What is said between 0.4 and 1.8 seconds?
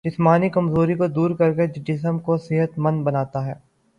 کمزوری کو دور کرکے